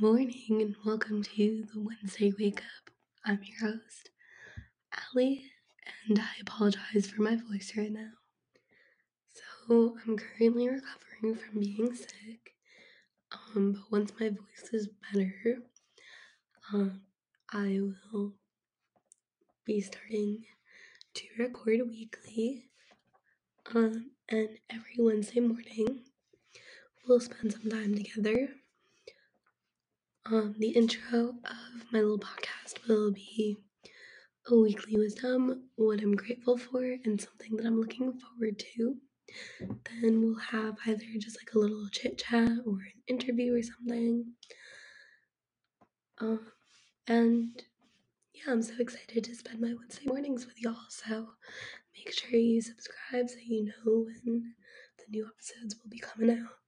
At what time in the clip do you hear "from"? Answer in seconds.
11.36-11.60